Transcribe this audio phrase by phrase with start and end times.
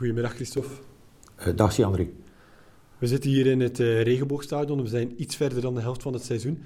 [0.00, 0.70] Goedemiddag, Christophe.
[1.46, 2.10] Uh, dag, André.
[2.98, 4.82] We zitten hier in het uh, Regenboogstadion.
[4.82, 6.62] We zijn iets verder dan de helft van het seizoen.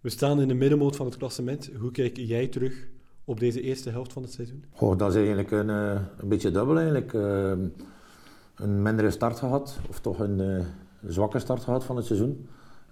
[0.00, 1.70] We staan in de middenmoot van het klassement.
[1.78, 2.86] Hoe kijk jij terug
[3.24, 4.64] op deze eerste helft van het seizoen?
[4.72, 6.76] Goh, dat is eigenlijk een, uh, een beetje dubbel.
[6.78, 7.12] Eigenlijk.
[7.12, 10.64] een mindere start gehad, of toch een
[11.06, 12.48] zwakke start gehad van het seizoen.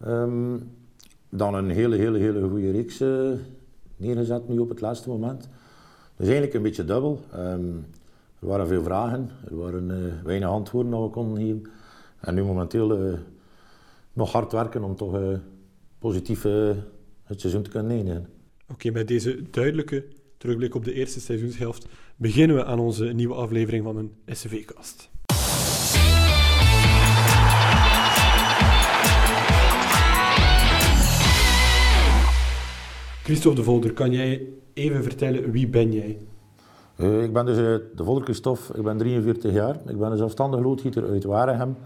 [0.06, 0.70] Um,
[1.28, 2.98] dan een hele, hele, hele goede reeks
[3.96, 5.48] neergezet nu op het laatste moment.
[6.16, 7.20] Dus eigenlijk een beetje dubbel.
[7.34, 7.86] Um,
[8.44, 11.62] er waren veel vragen, er waren uh, weinig antwoorden dat we konden geven.
[12.20, 13.18] En nu momenteel uh,
[14.12, 15.36] nog hard werken om toch uh,
[15.98, 16.42] positief
[17.22, 18.28] het seizoen te kunnen nemen.
[18.68, 20.04] Oké, met deze duidelijke
[20.36, 25.10] terugblik op de eerste seizoenshelft beginnen we aan onze nieuwe aflevering van een SCV-kast.
[33.22, 36.18] Christophe de Volder, kan jij even vertellen wie ben jij?
[36.96, 39.74] Uh, ik ben dus de Volder Christophe, ik ben 43 jaar.
[39.86, 41.76] Ik ben een zelfstandig loodgieter uit Waregem.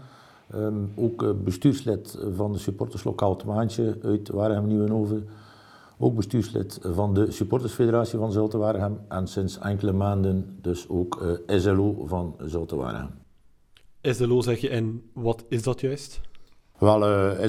[0.55, 5.27] Um, ook uh, bestuurslid van de supporterslokaal Maantje uit Waregem Nieuwenhoven.
[5.97, 8.99] Ook bestuurslid van de supportersfederatie van Zulte Waregem.
[9.07, 13.09] En sinds enkele maanden dus ook SLO van Zulte Waregem.
[14.01, 16.21] SLO zeg je, en wat is dat juist?
[16.77, 16.99] Wel,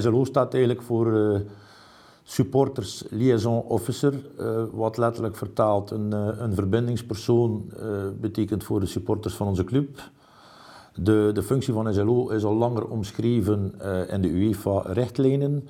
[0.01, 1.41] SLO staat eigenlijk voor
[2.23, 7.85] supporters liaison officer, uh, wat letterlijk vertaald een, uh, een verbindingspersoon uh,
[8.21, 10.09] betekent voor de supporters van onze club.
[10.95, 13.73] De, de functie van SLO is al langer omschreven
[14.09, 15.67] in de UEFA-richtlijnen.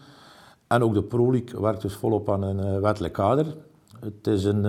[0.68, 3.46] En ook de Pro werkt dus volop aan een wettelijk kader.
[4.00, 4.66] Het is een,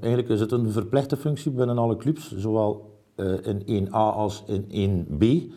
[0.00, 2.98] eigenlijk is het een verplichte functie binnen alle clubs, zowel
[3.42, 5.52] in 1A als in 1B.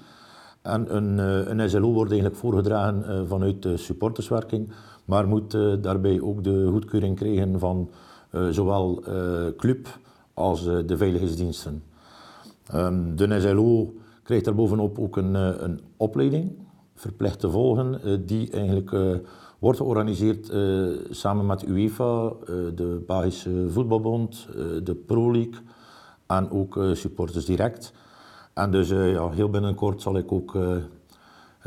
[0.62, 1.18] En een,
[1.52, 4.72] een SLO wordt eigenlijk voorgedragen vanuit de supporterswerking
[5.06, 7.90] maar moet uh, daarbij ook de goedkeuring krijgen van
[8.32, 10.00] uh, zowel uh, club
[10.34, 11.84] als de veiligheidsdiensten.
[12.76, 16.52] Um, de NSLO krijgt daarbovenop ook een, een opleiding,
[16.96, 19.20] verplicht te volgen, die eigenlijk
[19.60, 20.52] wordt georganiseerd
[21.10, 22.34] samen met UEFA,
[22.76, 24.48] de Belgische Voetbalbond,
[24.84, 25.60] de Pro League
[26.28, 27.94] en ook Supporters Direct.
[28.54, 30.58] En dus ja, heel binnenkort zal ik ook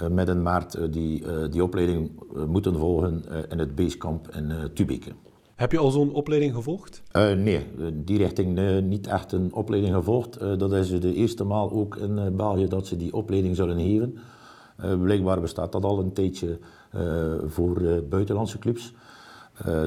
[0.00, 2.10] uh, midden maart uh, die, uh, die opleiding
[2.47, 5.10] moeten volgen in het Basecamp in Tubeke.
[5.55, 7.03] Heb je al zo'n opleiding gevolgd?
[7.37, 10.38] nee, die richting niet echt een opleiding gevolgd.
[10.59, 14.19] dat is de eerste maal ook in België dat ze die opleiding zullen geven.
[15.03, 16.59] blijkbaar bestaat dat al een tijdje
[17.47, 18.94] voor buitenlandse clubs.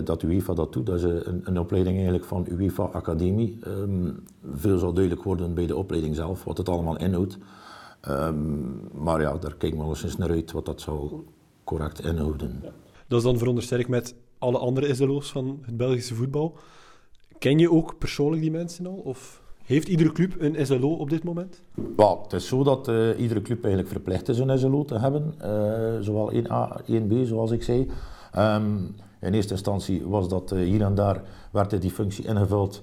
[0.03, 3.59] dat UEFA dat doet, dat is een, een opleiding eigenlijk van UEFA Academie.
[3.67, 4.23] Um,
[4.53, 7.37] veel zal duidelijk worden bij de opleiding zelf, wat het allemaal inhoudt.
[8.09, 11.23] Um, maar ja, daar kijken we wel eens naar uit wat dat zal
[11.63, 12.59] correct inhouden.
[12.63, 12.71] Ja.
[13.07, 16.57] Dat is dan veronderstel ik met alle andere SLO's van het Belgische voetbal.
[17.39, 19.01] Ken je ook persoonlijk die mensen al?
[19.03, 21.63] Of heeft iedere club een SLO op dit moment?
[21.95, 25.33] Well, het is zo dat uh, iedere club eigenlijk verplicht is een SLO te hebben.
[25.41, 27.89] Uh, zowel 1A, 1B, zoals ik zei.
[28.37, 31.21] Um, in eerste instantie was dat uh, hier en daar
[31.51, 32.81] werd die functie ingevuld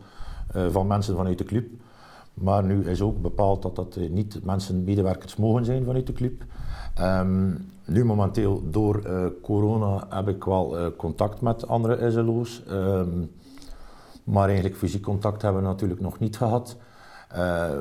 [0.70, 1.66] van mensen vanuit de club.
[2.34, 6.12] Maar nu is ook bepaald dat dat eh, niet mensen, medewerkers mogen zijn vanuit de
[6.12, 6.44] club.
[7.00, 12.62] Um, nu momenteel door uh, corona heb ik wel uh, contact met andere SLO's.
[12.68, 13.24] Ehm,
[14.24, 16.76] maar eigenlijk fysiek contact hebben we natuurlijk nog niet gehad.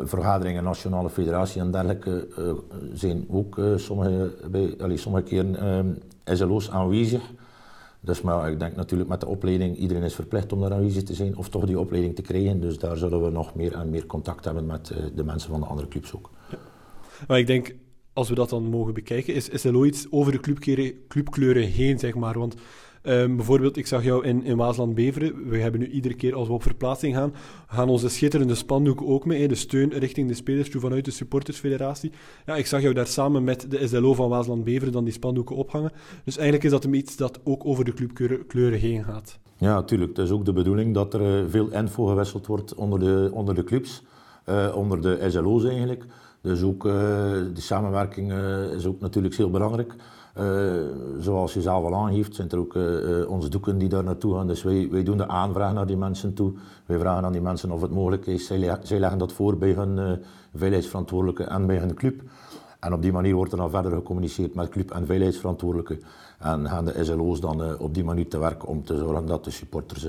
[0.03, 2.27] Vergaderingen, nationale federatie en dergelijke
[2.93, 7.21] zijn ook sommige, bij, sommige keren um, SLO's aanwezig.
[8.05, 11.13] Dus maar ik denk natuurlijk met de opleiding, iedereen is verplicht om daar aanwezig te
[11.13, 12.59] zijn of toch die opleiding te krijgen.
[12.59, 15.59] Dus daar zullen we nog meer en meer contact hebben met uh, de mensen van
[15.59, 16.29] de andere clubs ook.
[17.27, 17.75] Maar ik denk,
[18.13, 22.15] als we dat dan mogen bekijken, is, is er ooit over de clubkleuren heen, zeg
[22.15, 22.39] maar.
[22.39, 22.55] Want
[23.05, 25.49] Um, bijvoorbeeld, ik zag jou in, in Waasland-Beveren.
[25.49, 27.33] We hebben nu iedere keer als we op verplaatsing gaan,
[27.67, 29.47] gaan onze schitterende spandoeken ook mee.
[29.47, 32.11] De steun richting de spelers toe vanuit de supportersfederatie.
[32.45, 35.91] Ja, ik zag jou daar samen met de SLO van Waasland-Beveren dan die spandoeken ophangen.
[36.23, 39.39] Dus eigenlijk is dat iets dat ook over de clubkleuren heen gaat.
[39.57, 40.17] Ja, natuurlijk.
[40.17, 43.55] Het is ook de bedoeling dat er eh, veel info gewisseld wordt onder de, onder
[43.55, 44.03] de clubs.
[44.49, 46.05] Uh, onder de SLO's eigenlijk.
[46.41, 46.93] Dus ook uh,
[47.53, 48.33] de samenwerking
[48.75, 49.95] is ook natuurlijk heel belangrijk.
[50.39, 50.73] Uh,
[51.19, 54.47] zoals je zelf al aangeeft, zijn er ook uh, onze doeken die daar naartoe gaan.
[54.47, 56.53] Dus wij, wij doen de aanvraag naar die mensen toe.
[56.85, 58.45] Wij vragen aan die mensen of het mogelijk is.
[58.45, 60.19] Zij, leggen dat voor bij hun
[60.53, 62.21] veiligheidsverantwoordelijke en bij hun club.
[62.79, 65.99] En op die manier wordt er dan verder gecommuniceerd met club en veiligheidsverantwoordelijke.
[66.39, 69.51] En gaan de SLO's dan op die manier te werk om te zorgen dat de
[69.51, 70.07] supporters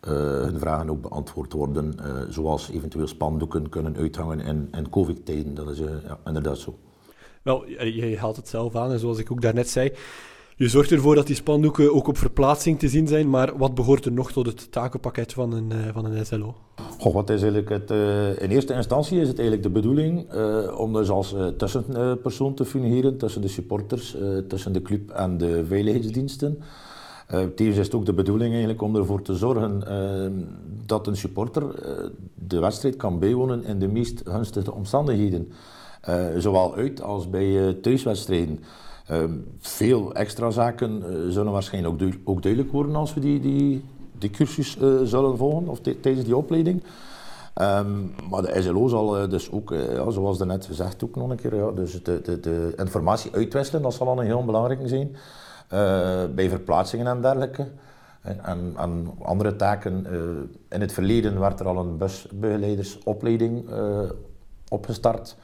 [0.00, 1.94] hun vragen ook beantwoord worden.
[2.28, 5.54] zoals eventueel spandoeken kunnen uithangen in, in COVID-tijden.
[5.54, 6.74] Dat is ja, inderdaad zo.
[7.42, 9.92] Wel, je haalt het zelf aan en zoals ik ook daarnet zei,
[10.56, 14.04] Je zorgt ervoor dat die spandoeken ook op verplaatsing te zien zijn, maar wat behoort
[14.04, 16.54] er nog tot het takenpakket van een, van een SLO?
[16.98, 17.90] Goh, wat is eigenlijk het,
[18.40, 20.32] in eerste instantie is het eigenlijk de bedoeling
[20.76, 24.16] om dus als tussenpersoon te fungeren tussen de supporters,
[24.48, 26.62] tussen de club en de veiligheidsdiensten.
[27.54, 30.44] Tevens is het ook de bedoeling eigenlijk om ervoor te zorgen uh,
[30.86, 31.62] dat een supporter
[32.34, 35.52] de wedstrijd kan bijwonen in de meest gunstige omstandigheden.
[36.36, 38.60] Zowel uit als bij thuiswedstrijden.
[39.58, 41.02] veel extra zaken
[41.32, 43.40] zullen waarschijnlijk ook, ook, duidelijk worden als we die,
[44.18, 46.82] die, cursus zullen volgen of tijdens die opleiding.
[47.60, 51.56] Um, maar de SLO zal dus ook, ja, zoals net gezegd, ook nog een keer,
[51.56, 55.16] ja, dus de, de, de informatie uitwisselen, dat zal al een heel belangrijk zijn.
[55.70, 57.68] Eh, bij verplaatsingen en dergelijke.
[58.22, 60.06] En, en andere taken.
[60.06, 60.12] Eh,
[60.68, 63.68] in het verleden werd er al een busbegeleidersopleiding
[64.68, 65.36] opgestart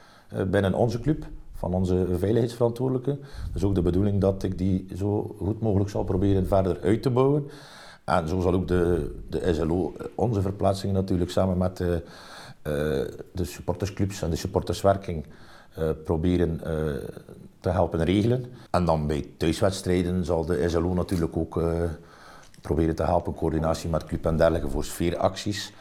[0.47, 3.19] binnen onze club, van onze veiligheidsverantwoordelijke.
[3.53, 7.09] Dus ook de bedoeling dat ik die zo goed mogelijk zal proberen verder uit te
[7.09, 7.49] bouwen.
[8.03, 12.03] En zo zal ook de, de SLO onze verplaatsing natuurlijk samen met de,
[13.31, 15.25] de supportersclubs en de supporterswerking
[16.03, 16.59] proberen
[17.59, 18.45] te helpen regelen.
[18.71, 21.61] En dan bij thuiswedstrijden zal de SLO natuurlijk ook
[22.61, 25.73] proberen te helpen, coördinatie met club en dergelijke voor sfeeracties.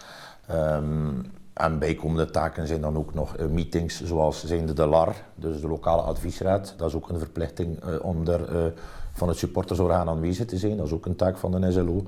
[0.50, 1.26] Um,
[1.56, 5.68] en bijkomende taken zijn dan ook nog uh, meetings zoals zijn de LAR, dus de
[5.68, 6.74] lokale adviesraad.
[6.76, 8.72] Dat is ook een verplichting uh, om er
[9.12, 10.76] van het supportersorgaan aanwezig te zijn.
[10.76, 12.04] Dat is ook een taak van de SLO.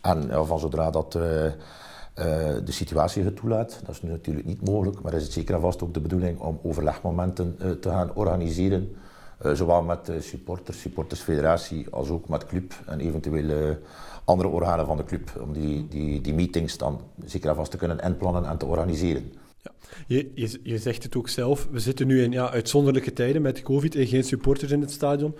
[0.00, 3.80] En van zodra dat de situatie het toelaat.
[3.84, 6.40] Dat is nu natuurlijk niet mogelijk, maar is het zeker en vast ook de bedoeling
[6.40, 8.96] om overlegmomenten te gaan organiseren.
[9.44, 13.76] Uh, zowel met de supporters, supportersfederatie, als ook met club en eventueel
[14.24, 15.40] andere organen van de club.
[15.40, 19.32] Om die, die, die meetings dan zeker en vast te kunnen inplannen en te organiseren.
[19.62, 19.70] Ja.
[20.06, 23.62] Je, je, je zegt het ook zelf, we zitten nu in ja, uitzonderlijke tijden met
[23.62, 25.34] COVID en geen supporters in het stadion.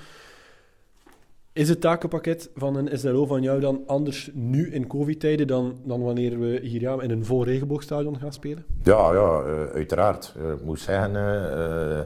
[1.52, 6.02] Is het takenpakket van een SLO van jou dan anders nu in COVID-tijden dan, dan
[6.02, 8.64] wanneer we hier ja, in een vol regenboogstadion gaan spelen?
[8.82, 10.34] Ja, ja uh, uiteraard.
[10.38, 12.00] Uh, ik moet zeggen uh,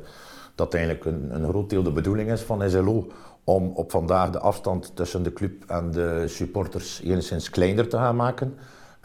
[0.59, 3.07] dat eigenlijk een, een groot deel de bedoeling is van SLO
[3.45, 8.17] om op vandaag de afstand tussen de club en de supporters enigszins kleiner te gaan
[8.17, 8.55] maken.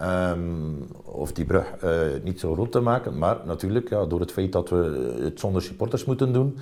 [0.01, 1.75] Um, of die brug
[2.23, 3.17] niet zo groot te maken.
[3.17, 6.57] Maar natuurlijk, ja, door het feit dat we het zonder supporters moeten doen,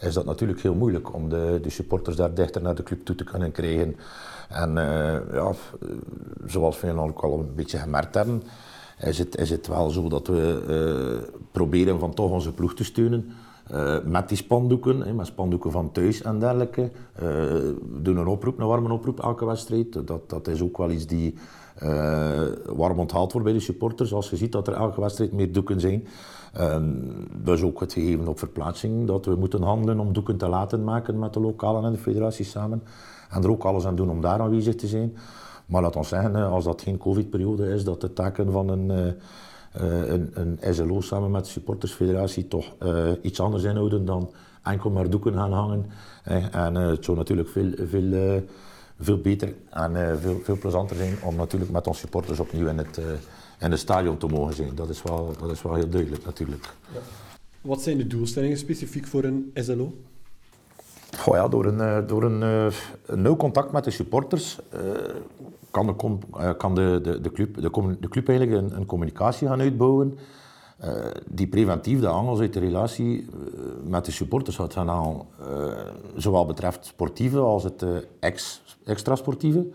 [0.00, 3.16] is dat natuurlijk heel moeilijk om de, de supporters daar dichter naar de club toe
[3.16, 3.96] te kunnen krijgen.
[4.48, 5.52] En uh, ja,
[6.46, 8.42] zoals we ook al een beetje gemerkt hebben,
[9.00, 12.84] is het, is het wel zo dat we uh, proberen van toch onze ploeg te
[12.84, 13.32] steunen.
[13.72, 16.90] Uh, met die spandoeken, met spandoeken van thuis en dergelijke.
[17.14, 20.06] we doen een oproep, een warme oproep elke wedstrijd.
[20.06, 21.34] Dat, dat is ook wel iets die
[22.66, 24.12] warm onthaald wordt bij de supporters.
[24.12, 26.06] Als je ziet dat er elke wedstrijd meer doeken zijn.
[26.60, 30.84] Um, dus ook het gegeven op verplaatsing dat we moeten handelen om doeken te laten
[30.84, 32.82] maken met de lokale en de federatie samen.
[33.30, 35.16] En er ook alles aan doen om daar aanwezig te zijn.
[35.66, 39.16] Maar laat ons zeggen, als dat geen covid-periode is, dat de taken van een,
[39.72, 44.30] een, een, SLO samen met de supportersfederatie toch uh, iets anders inhouden dan
[44.62, 45.86] enkel maar doeken gaan hangen.
[46.50, 48.42] En uh, het zou natuurlijk veel, veel,
[49.00, 53.00] veel beter en veel, veel plezanter zijn om natuurlijk met onze supporters opnieuw in het
[53.58, 54.74] en het stadion te mogen zijn.
[54.74, 56.74] Dat is wel, dat is wel heel duidelijk natuurlijk.
[56.92, 57.00] Ja.
[57.60, 59.94] Wat zijn de doelstellingen specifiek voor een SLO?
[61.50, 62.30] Door een, eh, door
[63.06, 64.80] nauw contact met de supporters uh,
[65.70, 67.62] kan, de, kan de, de, de, club,
[68.00, 70.18] de, club eigenlijk een, een communicatie gaan uitbouwen
[71.26, 73.26] die preventief de angels uit de relatie
[73.84, 75.26] met de supporters gaat gaan
[76.16, 77.84] zowel betreft sportieve als het
[78.20, 79.66] ex, extra sportieve.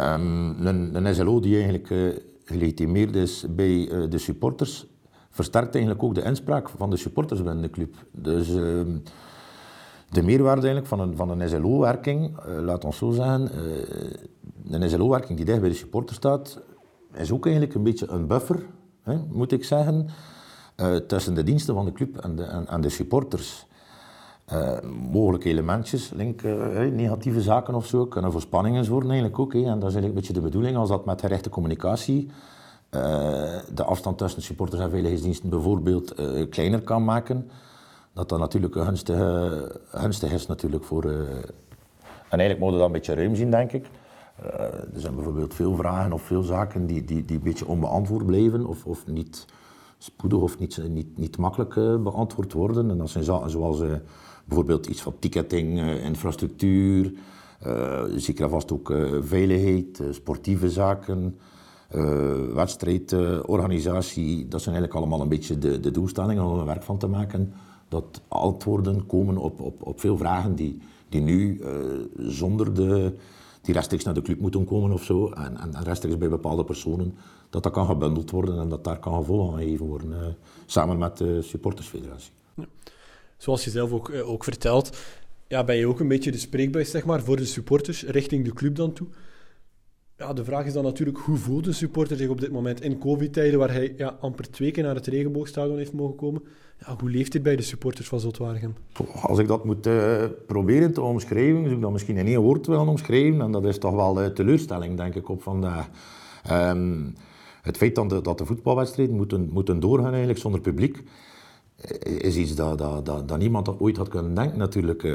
[0.00, 4.86] Um, een, een, SLO die eigenlijk gelegitimeerd is bij de supporters,
[5.30, 7.94] versterkt eigenlijk ook de inspraak van de supporters binnen de club.
[8.10, 8.80] Dus uh,
[10.10, 13.50] de meerwaarde eigenlijk van een, van een SLO-werking, eh, laat ons zo zeggen,
[14.70, 16.60] een SLO-werking die dicht bij de supporters staat,
[17.14, 18.66] is ook eigenlijk een beetje een buffer,
[19.02, 20.08] hè, moet ik zeggen,
[21.06, 23.66] tussen de diensten van de club en de, en, de supporters.
[24.52, 29.54] Uh, mogelijke elementjes, link, uh, negatieve zaken of zo, kunnen voor spanningen zorgen eigenlijk ook.
[29.54, 33.00] En dat is eigenlijk een beetje de bedoeling, als dat met gerechte communicatie uh,
[33.74, 36.14] de afstand tussen supporters en veiligheidsdiensten bijvoorbeeld
[36.50, 37.50] kleiner kan maken,
[38.16, 41.04] dat dat natuurlijk een gunstige, gunstig is natuurlijk voor...
[41.04, 43.86] en eigenlijk moeten we dat een beetje ruim zien, denk ik.
[44.42, 48.66] er zijn bijvoorbeeld veel vragen of veel zaken die, die, die een beetje onbeantwoord blijven
[48.66, 49.46] of, of niet
[49.98, 52.90] spoedig of niet, niet, niet makkelijk beantwoord worden.
[52.90, 53.80] En dat zijn zaken zoals
[54.46, 57.12] bijvoorbeeld iets van ticketing, eh, infrastructuur,
[57.66, 61.38] uh, zeker vast ook uh, veiligheid, sportieve zaken,
[62.54, 64.48] wedstrijdorganisatie.
[64.48, 67.52] dat zijn eigenlijk allemaal een beetje de, de doelstellingen om er werk van te maken.
[67.88, 70.78] Dat antwoorden komen op, op, op veel vragen die,
[71.08, 71.60] die nu
[72.16, 73.12] zonder de,
[73.66, 77.14] die rechtstreeks naar de club moeten komen of zo, en, en, rechtstreeks bij bepaalde personen,
[77.50, 81.16] dat dat kan gebundeld worden en dat daar kan gevolg aan gegeven worden, samen met
[81.16, 82.30] de supportersfederatie.
[82.54, 82.64] Ja.
[83.36, 84.96] Zoals je zelf ook, ook vertelt,
[85.48, 88.52] ja, ben je ook een beetje de spreekbuis zeg maar, voor de supporters richting de
[88.52, 89.06] club dan toe.
[90.18, 92.98] Ja, de vraag is dan natuurlijk, hoe voelt de supporter zich op dit moment in
[92.98, 96.42] covid-tijden, waar hij ja, amper twee keer naar het regenboogstadion heeft mogen komen?
[96.78, 98.74] Ja, hoe leeft dit bij de supporters van Zotwaregem?
[99.22, 102.66] Als ik dat moet uh, proberen te omschrijven, zou ik dat misschien in één woord
[102.66, 103.40] willen omschrijven.
[103.40, 105.88] En dat is toch wel de teleurstelling, denk ik, op vandaag.
[106.50, 107.14] Um,
[107.62, 111.02] het feit dat de, dat de voetbalwedstrijden moeten, moeten doorgaan eigenlijk zonder publiek,
[111.76, 115.02] eh, is iets dat, dat, dat, niemand ooit had kunnen denken natuurlijk.
[115.02, 115.14] Uh,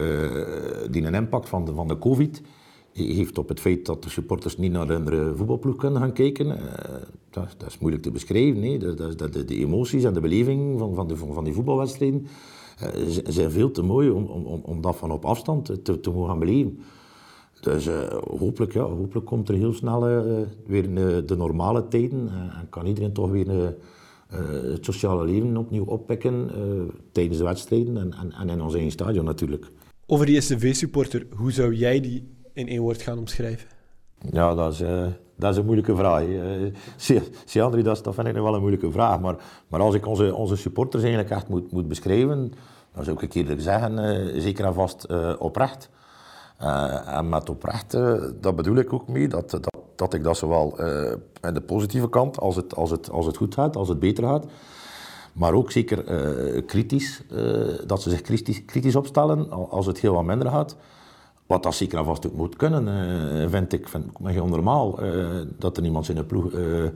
[0.89, 2.41] die een impact van de, van de covid
[2.93, 6.47] heeft op het feit dat de supporters niet naar een voetbalploeg kunnen gaan kijken.
[6.47, 6.55] Uh,
[7.29, 8.95] dat, dat, is moeilijk te beschrijven.
[8.97, 12.27] Dat, dat, de, emoties en de beleving van, van, de, van die voetbalwedstrijden
[12.83, 12.87] uh,
[13.27, 16.79] zijn veel te mooi om, om, om dat van op afstand te, te mogen beleven.
[17.61, 17.89] Dus
[18.37, 20.01] hopelijk, ja, hopelijk komt er heel snel
[20.65, 20.95] weer
[21.25, 23.75] de normale tijden en kan iedereen toch weer
[24.27, 26.49] het sociale leven opnieuw oppikken
[27.11, 29.67] tijdens de wedstrijden en, en, en in ons eigen stadion natuurlijk.
[30.05, 33.67] Over die SV-supporter, hoe zou jij die in één woord gaan omschrijven?
[34.29, 35.05] Ja, dat is, uh,
[35.35, 36.23] dat is een moeilijke vraag.
[36.23, 39.19] Uh, dat, dat vind ik nog wel een moeilijke vraag.
[39.19, 39.35] Maar,
[39.67, 42.53] maar als ik onze, onze supporters eigenlijk echt moet, moet beschrijven,
[42.93, 45.89] dan zou ik eerlijk zeggen, uh, zeker en vast oprecht.
[47.05, 47.91] en met oprecht,
[48.41, 50.79] dat bedoel ik ook mee, dat, dat, dat ik dat zowel
[51.41, 54.23] aan de positieve kant, als het, als, het, als het goed gaat, als het beter
[54.23, 54.45] gaat,
[55.33, 56.03] maar ook zeker
[56.63, 57.23] kritisch,
[57.85, 60.75] dat ze zich kritisch, kritisch opstellen als het heel wat minder gaat.
[61.51, 63.87] Wat dat zeker en vast ook moet kunnen, uh, vind ik.
[63.87, 65.27] Vind ik heel normaal uh,
[65.57, 66.89] dat er niemand zijn ploeg uh,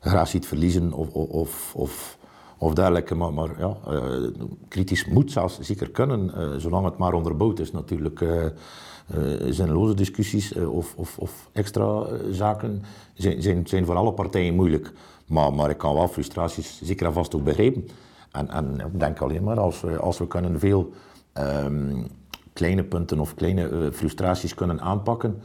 [0.00, 2.18] graag ziet verliezen of, of, of,
[2.58, 3.14] of dergelijke.
[3.14, 3.76] Maar, maar ja,
[4.68, 8.24] kritisch moet zelfs zeker kunnen, zolang het maar onderbouwd is natuurlijk.
[9.48, 12.82] zinloze discussies of, of, of extra zaken
[13.14, 14.92] zijn, zijn, zijn voor alle partijen moeilijk.
[15.26, 17.88] Maar, maar ik kan wel frustraties zeker en vast ook begrijpen.
[18.32, 20.92] En, en ik denk alleen maar als we, als we kunnen veel
[21.34, 22.06] um,
[22.52, 25.42] kleine punten of kleine uh, frustraties kunnen aanpakken,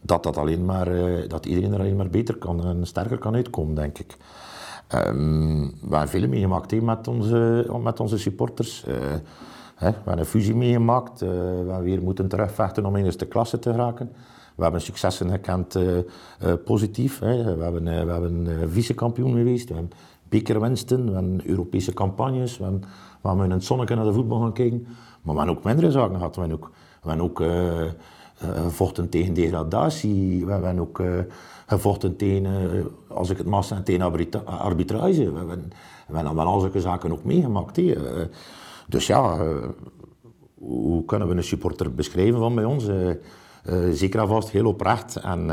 [0.00, 3.34] dat, dat, alleen maar, uh, dat iedereen er alleen maar beter kan en sterker kan
[3.34, 4.16] uitkomen, denk ik.
[4.94, 8.84] Um, we hebben veel meegemaakt met, onze, met onze supporters.
[9.74, 11.20] Hè, we hebben een fusie meegemaakt.
[11.20, 14.12] we hebben weer moeten terugvechten om in de klasse te raken.
[14.54, 15.78] We hebben successen gekend
[16.64, 17.18] positief.
[17.18, 19.68] We hebben, we hebben vice-kampioen geweest.
[19.68, 19.92] We hebben
[20.28, 21.06] bekerwinsten.
[21.06, 22.58] We hebben Europese campagnes.
[22.58, 22.80] We hebben,
[23.20, 24.86] we hebben in het zonnetje naar de voetbal gaan kijken.
[25.22, 26.34] Maar we hebben ook mindere zaken gehad.
[26.34, 26.70] We hebben ook,
[27.02, 27.82] we ook uh,
[28.62, 30.44] gevochten tegen degradatie.
[30.46, 31.18] We hebben ook uh,
[31.66, 34.04] gevochten tegen, als ik het mag zeggen, tegen
[34.44, 35.32] arbitrage.
[35.32, 35.72] We hebben,
[36.08, 37.80] we hebben al zulke zaken ook meegemaakt.
[38.88, 39.38] Dus ja,
[40.54, 42.88] hoe kunnen we een supporter beschrijven van bij ons?
[43.92, 45.16] zeker alvast heel oprecht.
[45.16, 45.50] En,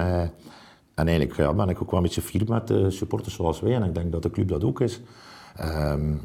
[0.94, 3.76] en eigenlijk ben ik ook wel een beetje fier met supporters zoals wij.
[3.76, 5.02] En ik denk dat de club dat ook is.
[5.62, 6.22] Um,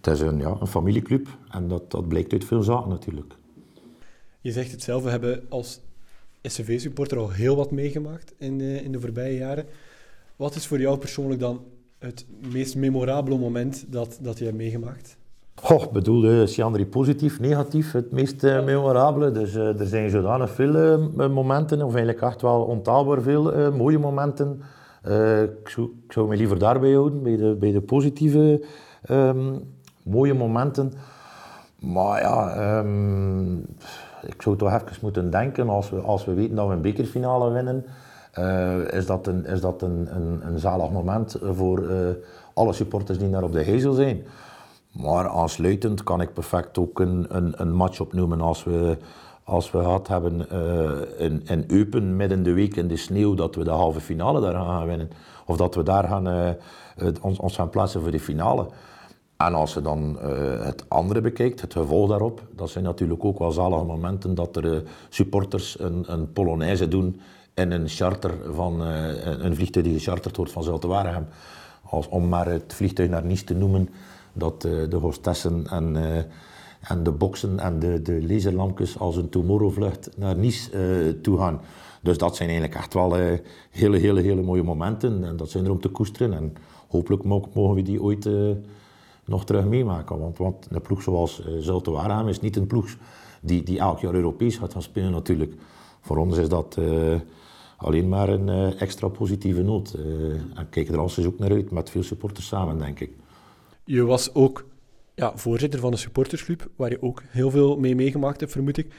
[0.00, 3.34] het is een, ja, een familieclub en dat, dat blijkt uit veel zaken natuurlijk.
[4.40, 5.80] Je zegt het zelf, we hebben als
[6.42, 9.64] SCV-supporter al heel wat meegemaakt in de, in de voorbije jaren.
[10.36, 11.60] Wat is voor jou persoonlijk dan
[11.98, 15.16] het meest memorabele moment dat, dat je hebt meegemaakt?
[15.54, 19.30] Goh, bedoel, Sjandri positief, negatief, het meest uh, memorabele.
[19.30, 23.98] Dus uh, er zijn zodanig veel uh, momenten, of eigenlijk echt wel ontaalbaar veel mooie
[23.98, 24.62] momenten.
[25.62, 28.64] ik, zou, ik zou me liever daarbij houden, bij de, bij de positieve
[29.10, 29.62] um,
[30.10, 30.92] mooie momenten.
[31.78, 33.66] Maar ja, um,
[34.22, 37.50] ik zou toch even moeten denken, als we, als we weten dat we een bekerfinale
[37.50, 37.84] winnen,
[38.38, 42.08] uh, is dat, een, is dat een, een, een zalig moment voor uh,
[42.54, 44.22] alle supporters die daar op de hezel zijn.
[44.90, 48.96] Maar aansluitend kan ik perfect ook een, een, een match opnoemen als we,
[49.44, 50.90] als we gehad hebben uh,
[51.26, 54.54] in, in Eupen midden de week in de sneeuw, dat we de halve finale daar
[54.54, 55.10] gaan winnen.
[55.46, 56.56] Of dat we daar gaan,
[57.20, 58.66] ons, ons gaan plaatsen voor de finale.
[59.46, 63.38] En als je dan uh, het andere bekijkt, het gevolg daarop, dat zijn natuurlijk ook
[63.38, 64.78] wel zalige momenten dat er uh,
[65.08, 67.20] supporters een, een polonaise doen
[67.54, 71.24] in een charter van uh, een vliegtuig die gecharterd wordt van Zulte
[71.82, 73.88] Als, om maar het vliegtuig naar Nice te noemen,
[74.32, 75.96] dat de hostessen en,
[76.80, 81.60] en de boksen en de, de laserlampjes als een Tomorrow-vlucht naar Nice toe gaan.
[82.02, 83.14] Dus dat zijn eigenlijk echt wel
[83.70, 86.32] hele, hele, hele mooie momenten en dat zijn er om te koesteren.
[86.32, 86.54] En
[86.88, 88.28] hopelijk mogen we die ooit
[89.30, 90.18] nog terug meemaken.
[90.18, 92.96] Want, want een ploeg zoals uh, Zulte Waregem is niet een ploeg
[93.40, 95.54] die, die elk jaar Europees gaat gaan spelen natuurlijk.
[96.00, 97.14] Voor ons is dat uh,
[97.76, 99.94] alleen maar een uh, extra positieve noot.
[100.54, 103.10] en kijken er al ook naar uit met veel supporters samen, denk ik.
[103.84, 104.64] Je was ook
[105.14, 108.92] ja, voorzitter van een supportersclub, waar je ook heel veel mee meegemaakt hebt, vermoed ik.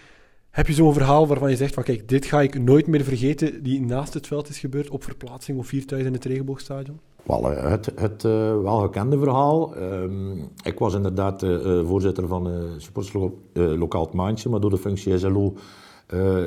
[0.49, 3.63] Heb je zo'n verhaal waarvan je zegt van kijk, dit ga ik nooit meer vergeten,
[3.63, 6.99] die naast het veld is gebeurd op verplaatsing of 4000 in het regenboogstadion?
[7.23, 9.77] Wel, eh, het, het uh, wel gekende verhaal.
[9.77, 15.17] Uh, ik was inderdaad uh, voorzitter van uh, Supporters Lokaal Maandje, maar door de functie
[15.17, 15.53] SLO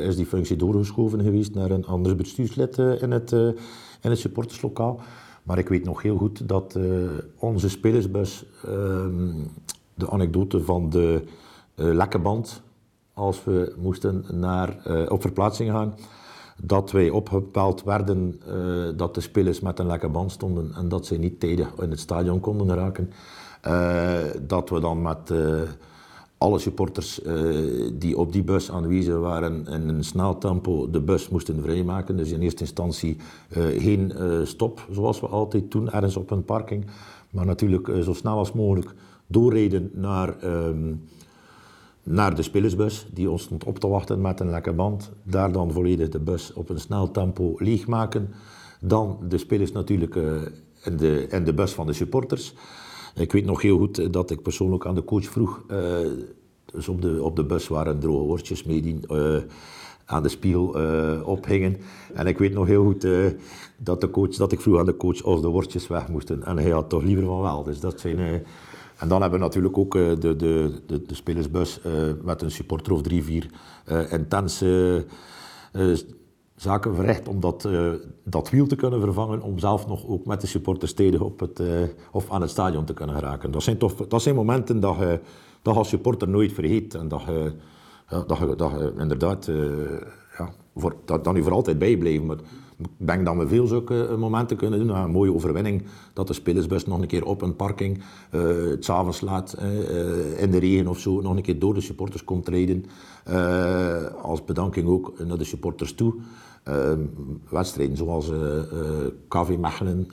[0.00, 5.00] is die functie doorgeschoven geweest naar een ander bestuurslid in, het, in het supporterslokaal.
[5.42, 6.78] Maar ik weet nog heel goed dat
[7.38, 9.32] onze spelersbus ehm,
[9.94, 11.24] de anekdote van de
[11.74, 12.62] lekkeband
[13.14, 14.76] als we moesten naar,
[15.08, 15.94] op verplaatsing gaan,
[16.62, 21.06] dat wij opgepaald werden uh, dat de spelers met een lekke band stonden en dat
[21.06, 23.12] ze niet tijdig in het stadion konden raken.
[23.66, 25.32] Uh, dat we dan met
[26.38, 27.20] alle supporters
[27.92, 32.16] die op die bus aanwezig waren in een snel tempo de bus moesten vrijmaken.
[32.16, 33.16] Dus in eerste instantie
[33.78, 34.12] geen
[34.44, 36.86] stop, zoals we altijd doen, ergens op een parking.
[37.30, 38.94] Maar natuurlijk zo snel als mogelijk
[39.26, 40.38] doorrijden naar...
[40.40, 40.92] Ehm,
[42.04, 45.12] naar de spelersbus, die ons stond op te wachten met een lekke band.
[45.22, 48.32] Daar dan volledig de bus op een snel tempo leegmaken.
[48.80, 50.42] Dan de spelers natuurlijk uh,
[50.84, 52.54] in, de, in de bus van de supporters.
[53.14, 55.64] Ik weet nog heel goed dat ik persoonlijk aan de coach vroeg.
[55.70, 55.78] Uh,
[56.64, 59.36] dus op de, op de bus waren droge worstjes mee die uh,
[60.04, 60.66] aan de spiegel
[61.24, 61.76] ophingen.
[62.14, 63.06] En ik weet nog heel goed
[63.76, 66.44] dat, de coach, dat ik vroeg aan de coach of de worstjes weg moesten.
[66.44, 67.62] En hij had toch liever van wel.
[67.62, 68.44] Dus dat zijn
[68.96, 72.50] en dan hebben we natuurlijk ook eh, de, de, de, de spelersbus eh, met een
[72.50, 73.50] supporter of drie, vier
[73.84, 75.04] eh, intense
[76.56, 77.68] zaken verricht om dat,
[78.24, 81.62] dat wiel te kunnen vervangen, om zelf nog ook met de supporters stedig op het,
[82.12, 83.50] of aan het stadion te kunnen geraken.
[83.50, 85.20] Dat zijn, toch, dat zijn momenten dat je,
[85.62, 87.52] dat als supporter nooit vergeet en dat je,
[88.26, 89.46] dat je, dat je inderdaad
[90.38, 92.26] ja, voor, dat, dat nu voor altijd bijblijven.
[92.26, 92.38] Maar
[92.78, 94.96] ik denk dat we veel zulke eh, momenten kunnen doen.
[94.96, 98.02] Een mooie overwinning dat de spelersbus nog een keer op een parking
[98.34, 101.80] uh, het s'avonds laat uh, in de regen of zo nog een keer door de
[101.80, 102.84] supporters komt rijden.
[104.22, 106.14] Als bedanking ook naar de supporters toe.
[107.48, 108.30] wedstrijden zoals
[109.28, 110.08] KV Mechelen.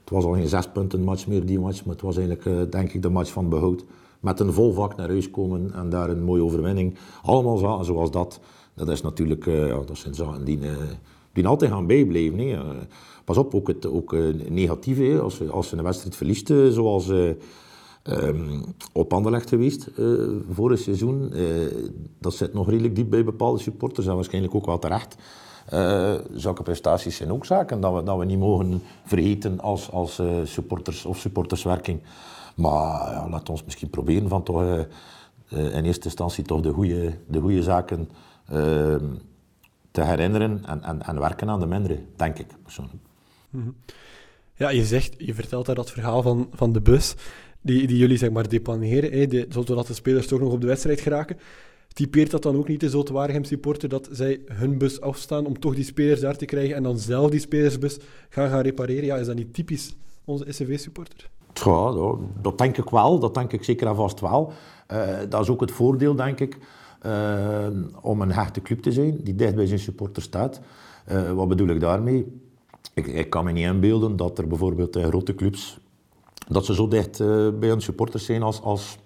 [0.00, 2.92] het was al geen zes punten match meer die match, maar het was eigenlijk denk
[2.92, 3.84] ik de match van behoud.
[4.20, 6.94] Met een vol vak naar huis komen en daar een mooie overwinning.
[7.22, 8.40] Allemaal zoals dat.
[8.74, 10.58] Dat is natuurlijk, ja, dat zijn zaken die
[11.42, 12.38] die altijd gaan bijblijven.
[12.38, 12.58] Hè.
[13.24, 15.20] Pas op, ook het ook, uh, negatieve.
[15.20, 17.30] Als, als je een wedstrijd verliest, uh, zoals uh,
[18.04, 19.90] um, op Anderlecht geweest
[20.50, 21.32] vorig seizoen.
[22.20, 25.16] dat zit nog redelijk diep bij bepaalde supporters en waarschijnlijk ook wel terecht.
[26.32, 31.04] zulke prestaties zijn ook zaken dat we, dat we niet mogen vergeten als, als supporters
[31.04, 32.00] of supporterswerking.
[32.56, 34.62] Maar ja, laat ons misschien proberen van toch
[35.48, 38.08] in eerste instantie toch de goede, de goede zaken
[38.48, 39.04] ehm,
[39.90, 42.98] te herinneren en, en, en werken aan de mindere, denk ik persoonlijk.
[43.50, 43.70] Mhm.
[44.54, 47.14] Ja, je zegt, je vertelt daar dat verhaal van, van de bus,
[47.60, 50.66] die, die jullie zeg maar depaneren, hè, de, zodat de spelers toch nog op de
[50.66, 51.36] wedstrijd geraken.
[51.92, 55.74] Typeert dat dan ook niet de Waregem supporter dat zij hun bus afstaan om toch
[55.74, 57.98] die spelers daar te krijgen en dan zelf die spelersbus
[58.28, 59.04] gaan gaan repareren?
[59.04, 61.30] Ja, is dat niet typisch onze SCV-supporter?
[61.52, 63.18] Ja, dat denk ik wel.
[63.18, 64.52] Dat denk ik zeker en vast wel.
[64.92, 66.58] Uh, dat is ook het voordeel, denk ik,
[67.06, 67.66] uh,
[68.00, 70.60] om een hechte club te zijn die dicht bij zijn supporter staat.
[71.12, 72.40] Uh, wat bedoel ik daarmee?
[72.94, 75.78] Ik, ik, kan me niet inbeelden dat er bijvoorbeeld uh, grote clubs
[76.48, 77.18] dat ze zo dicht
[77.58, 78.98] bij hun supporters zijn als, als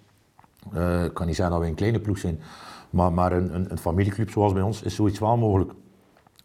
[1.05, 2.39] ik kan niet zeggen dat wij een kleine ploeg zijn,
[2.89, 5.71] maar, maar een, een, een, familieclub zoals bij ons is zoiets wel mogelijk.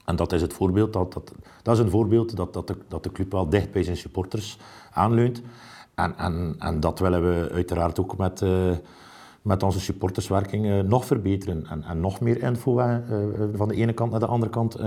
[0.04, 1.32] En dat is het voorbeeld, dat, dat,
[1.62, 4.58] dat is een voorbeeld dat, dat, de, dat de club wel dicht bij zijn supporters
[4.90, 5.42] aanleunt.
[5.94, 8.42] En, en, en dat willen we uiteraard ook met,
[9.48, 12.96] met onze supporterswerking uh, nog verbeteren en, en, nog meer info uh,
[13.54, 14.78] van de ene kant naar de andere kant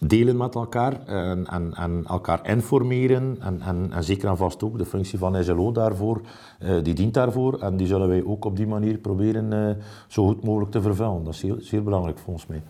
[0.00, 4.84] delen met elkaar en, en, en, elkaar informeren en, en, zeker en vast ook de
[4.84, 6.20] functie van SLO daarvoor,
[6.82, 10.70] die dient daarvoor en die zullen wij ook op die manier proberen zo goed mogelijk
[10.70, 11.24] te vervullen.
[11.24, 12.62] Dat is zeer, zeer belangrijk volgens mij.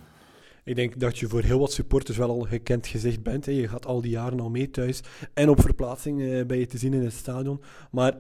[0.65, 3.47] Ik denk dat je voor heel wat supporters wel al gekend gezicht bent.
[3.47, 3.53] Hè.
[3.53, 5.03] Je gaat al die jaren al mee thuis
[5.35, 7.61] en op verplaatsing uh, bij je te zien in het stadion.
[7.91, 8.17] Maar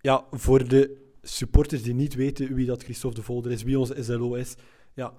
[0.00, 4.02] ja, voor de supporters die niet weten wie dat Christophe de Volder is, wie onze
[4.02, 4.56] SLO is,
[4.94, 5.12] ja,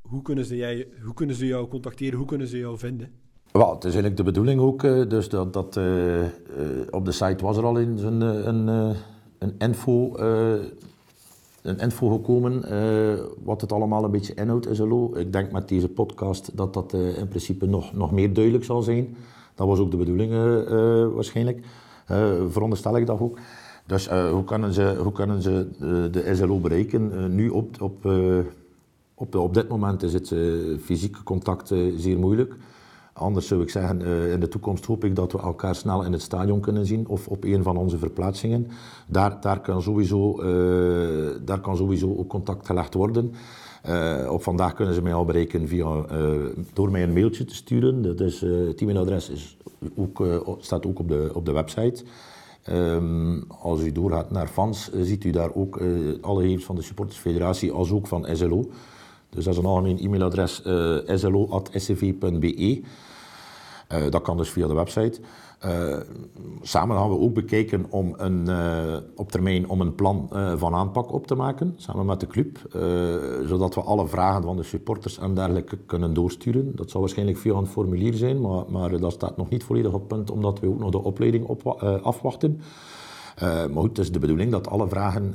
[0.00, 3.10] hoe kunnen ze, jij, hoe kunnen ze jou contacteren, hoe kunnen ze jou vinden?
[3.52, 6.24] Het is eigenlijk de bedoeling ook, eh, dus dat, dat uh,
[6.90, 8.96] op de site was er al eens een, een,
[9.38, 10.18] een, info,
[11.62, 12.60] een info gekomen,
[13.44, 15.16] wat het allemaal een beetje inhoudt, SLO.
[15.16, 19.16] Ik denk met deze podcast dat dat in principe nog, nog meer duidelijk zal zijn.
[19.54, 20.32] Dat was ook de bedoeling
[21.14, 21.66] waarschijnlijk,
[22.48, 23.38] veronderstel ik dat ook.
[23.92, 27.12] Dus uh, hoe kunnen ze, hoe kunnen ze uh, de SLO bereiken?
[27.14, 28.10] Uh, nu op, op,
[29.14, 30.34] op, op dit moment is het
[30.82, 32.54] fysieke contact zeer moeilijk.
[33.12, 34.00] Anders zou ik zeggen,
[34.30, 37.28] in de toekomst hoop ik dat we elkaar snel in het stadion kunnen zien of
[37.28, 38.66] op een van onze verplaatsingen.
[39.06, 40.36] Daar, daar, kan, sowieso,
[41.44, 43.34] daar kan sowieso ook contact gelegd worden.
[44.28, 46.04] Op vandaag kunnen ze mij al bereiken via,
[46.72, 48.02] door mij een mailtje te sturen.
[48.02, 49.56] Dat is, het e-mailadres is
[49.94, 50.24] ook,
[50.60, 52.04] staat ook op de, op de website.
[52.70, 55.80] Um, als u doorgaat naar fans, ziet u daar ook
[56.20, 58.70] alle gegevens van de supportersfederatie als ook van SLO.
[59.30, 60.62] Dus dat is een algemeen e-mailadres
[61.06, 62.82] slo.scv.be.
[64.10, 65.20] dat kan dus via de website.
[65.66, 65.96] Uh,
[66.62, 70.74] samen gaan we ook bekijken om een, uh, op termijn om een plan uh, van
[70.74, 72.58] aanpak op te maken, samen met de club,
[73.46, 76.76] zodat we alle vragen van de supporters en dergelijke kunnen doorsturen.
[76.76, 80.08] Dat zal waarschijnlijk via een formulier zijn, maar, maar dat staat nog niet volledig op
[80.08, 81.66] punt, omdat we ook nog de opleiding op,
[82.02, 82.60] afwachten.
[83.40, 85.34] maar goed, het is de bedoeling dat alle vragen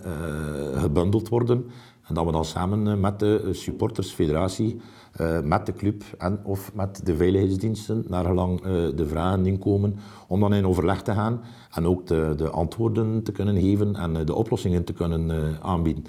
[0.74, 1.66] gebundeld worden
[2.08, 4.82] en dat we dan samen met de supportersfederatie
[5.22, 9.96] uh, met de club en of met de veiligheidsdiensten, naar gelang uh, de vragen inkomen,
[10.28, 14.16] om dan in overleg te gaan en ook de, de antwoorden te kunnen geven en
[14.16, 16.06] uh, de oplossingen te kunnen aanbieden.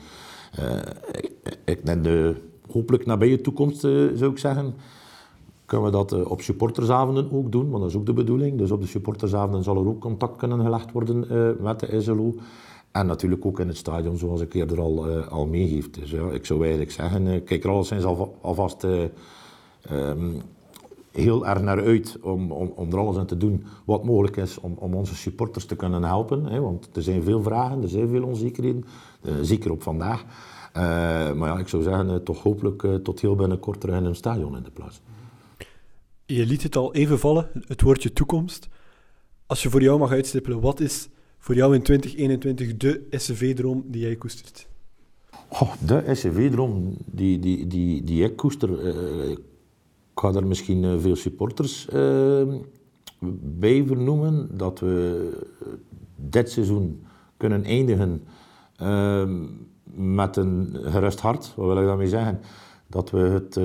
[1.65, 2.37] in de
[2.73, 4.75] hopelijk nabije toekomst zou ik zeggen,
[5.67, 8.59] kunnen we dat op supportersavonden ook doen, want dat is ook de bedoeling.
[8.59, 11.27] Dus op de supportersavonden zal er ook contact kunnen gelegd worden
[11.63, 12.35] met de SLO.
[12.99, 15.91] En natuurlijk ook in het stadion, zoals ik eerder al, uh, al meegeef.
[15.91, 19.03] Dus ja, ik zou eigenlijk zeggen, uh, kijk er alleszins al, alvast uh,
[19.91, 20.43] um,
[21.13, 24.59] heel erg naar uit om, om, om er alles aan te doen wat mogelijk is
[24.59, 26.45] om, om onze supporters te kunnen helpen.
[26.45, 28.85] Hè, want er zijn veel vragen, er zijn veel onzekerheden,
[29.43, 30.25] zeker op vandaag.
[31.35, 34.63] maar ja, ik zou zeggen, toch hopelijk tot heel binnenkort terug in een stadion in
[34.63, 35.01] de plaats.
[36.27, 38.69] Je liet het al even vallen, het woordje toekomst.
[39.47, 44.01] Als je voor jou mag uitstippelen, wat is voor jou in 2021 de SCV-droom die
[44.01, 44.69] jij koestert?
[45.49, 48.71] Oh, de SCV-droom die, die, die, die ik koester.
[48.71, 49.41] Uh, ik
[50.15, 52.43] ga er misschien uh, veel supporters uh,
[53.41, 54.49] bij vernoemen.
[54.57, 55.31] Dat we
[56.17, 57.03] dit seizoen
[57.37, 58.23] kunnen eindigen
[59.95, 61.55] met een gerust hart.
[61.57, 62.41] Wat wil ik daarmee zeggen?
[62.87, 63.61] Dat we het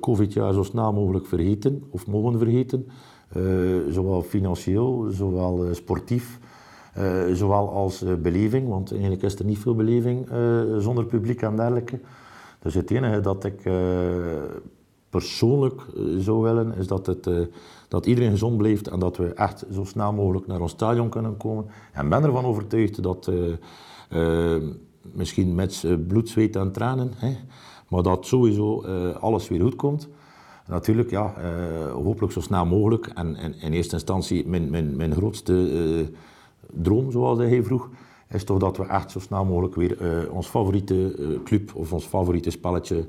[0.00, 2.86] COVID-jaar zo snel mogelijk vergeten, of mogen vergeten.
[3.90, 6.38] zowel financieel, zowel sportief.
[6.98, 11.42] Uh, zowel als uh, beleving, want eigenlijk is er niet veel beleving uh, zonder publiek
[11.42, 12.00] en dergelijke.
[12.58, 13.68] Dus het enige dat ik
[15.10, 15.82] persoonlijk
[16.18, 17.28] zou willen, is dat, het,
[17.88, 21.36] dat iedereen gezond blijft en dat we echt zo snel mogelijk naar ons stadion kunnen
[21.36, 21.66] komen.
[21.92, 23.30] En ben ervan overtuigd dat,
[25.12, 27.36] misschien met bloed, zweet en tranen, hè,
[27.88, 28.82] maar dat sowieso
[29.20, 30.08] alles weer goed komt.
[30.66, 31.34] Natuurlijk, ja,
[31.92, 33.06] hopelijk zo snel mogelijk.
[33.06, 36.06] En, en in eerste instantie mijn, mijn, mijn grootste
[36.82, 37.90] droom, zoals hij vroeg,
[38.28, 41.92] is toch dat we echt zo snel mogelijk weer uh, ons favoriete uh, club of
[41.92, 43.06] ons favoriete spelletje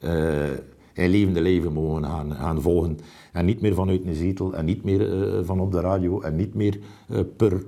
[0.00, 0.50] uh,
[0.92, 2.98] in levende leven mogen gaan, gaan, volgen.
[3.32, 6.54] En niet meer vanuit een zetel en niet meer van op de radio en niet
[6.54, 6.78] meer
[7.36, 7.64] per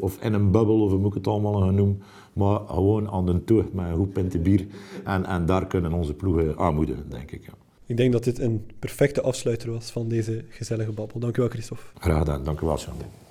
[0.00, 2.02] of in een bubbel of hoe moet ik het allemaal gaan noemen.
[2.32, 4.66] Maar gewoon aan de toer met een goed bier.
[5.04, 7.44] En, en daar kunnen onze ploegen aanmoedigen, denk ik.
[7.44, 7.52] Ja.
[7.86, 11.20] Ik denk dat dit een perfecte afsluiter was van deze gezellige babbel.
[11.20, 11.84] Dank u wel, Christophe.
[11.98, 12.44] Graag gedaan.
[12.44, 13.25] Dank u wel, Jean.